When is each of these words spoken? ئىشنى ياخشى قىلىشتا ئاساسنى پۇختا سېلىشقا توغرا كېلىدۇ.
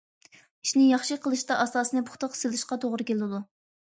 ئىشنى 0.67 0.85
ياخشى 0.85 1.17
قىلىشتا 1.25 1.57
ئاساسنى 1.65 2.03
پۇختا 2.09 2.31
سېلىشقا 2.39 2.79
توغرا 2.87 3.07
كېلىدۇ. 3.13 3.43